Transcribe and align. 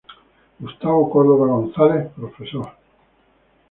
Gustavo 0.59 1.11
Córdova 1.11 1.45
González, 1.53 2.09
Profr. 2.15 2.49